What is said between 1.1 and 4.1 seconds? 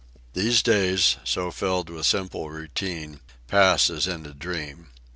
so filled with simple routine, pass as